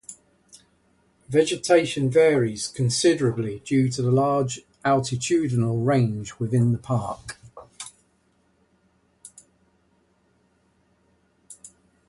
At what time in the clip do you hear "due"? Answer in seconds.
3.59-3.87